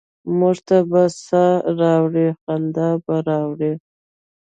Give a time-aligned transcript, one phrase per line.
[0.37, 3.73] موږ ته به سا ه راوړي، خندا به راوړي؟